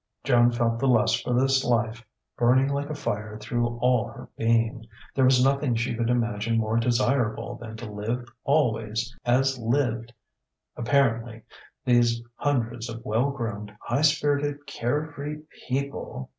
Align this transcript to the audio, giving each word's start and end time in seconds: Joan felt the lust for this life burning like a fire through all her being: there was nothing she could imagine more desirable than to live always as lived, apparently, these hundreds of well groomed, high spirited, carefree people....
Joan 0.23 0.51
felt 0.51 0.79
the 0.79 0.87
lust 0.87 1.23
for 1.23 1.39
this 1.39 1.63
life 1.63 2.03
burning 2.35 2.69
like 2.69 2.89
a 2.89 2.95
fire 2.95 3.37
through 3.37 3.77
all 3.83 4.07
her 4.07 4.29
being: 4.35 4.87
there 5.13 5.25
was 5.25 5.43
nothing 5.45 5.75
she 5.75 5.93
could 5.93 6.09
imagine 6.09 6.57
more 6.57 6.79
desirable 6.79 7.53
than 7.61 7.77
to 7.77 7.85
live 7.91 8.27
always 8.43 9.15
as 9.25 9.59
lived, 9.59 10.11
apparently, 10.75 11.43
these 11.85 12.19
hundreds 12.33 12.89
of 12.89 13.05
well 13.05 13.29
groomed, 13.29 13.71
high 13.79 14.01
spirited, 14.01 14.65
carefree 14.65 15.43
people.... 15.67 16.29